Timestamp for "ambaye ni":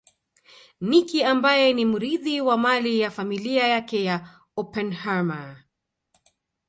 1.23-1.85